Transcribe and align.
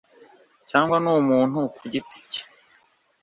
cyangwa 0.69 0.95
n'umuntu 1.03 1.59
ku 1.75 1.83
giti 1.93 2.19
ke 2.29 2.41